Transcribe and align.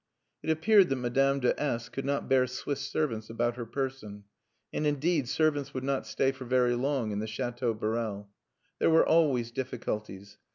It 0.41 0.49
appeared 0.49 0.89
that 0.89 0.95
Madame 0.95 1.41
de 1.41 1.53
S 1.61 1.87
could 1.87 2.05
not 2.05 2.27
bear 2.27 2.47
Swiss 2.47 2.79
servants 2.81 3.29
about 3.29 3.55
her 3.55 3.67
person; 3.67 4.23
and, 4.73 4.87
indeed, 4.87 5.29
servants 5.29 5.75
would 5.75 5.83
not 5.83 6.07
stay 6.07 6.31
for 6.31 6.45
very 6.45 6.73
long 6.73 7.11
in 7.11 7.19
the 7.19 7.27
Chateau 7.27 7.75
Borel. 7.75 8.27
There 8.79 8.89
were 8.89 9.05
always 9.05 9.51
difficulties. 9.51 10.39